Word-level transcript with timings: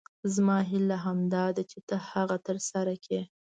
زما 0.33 0.57
هیله 0.69 0.97
همدا 1.05 1.45
ده 1.55 1.63
چې 1.71 1.79
ته 1.87 1.95
هغه 2.09 2.37
تر 2.47 2.57
سره 2.69 2.93
کړې. 3.03 3.21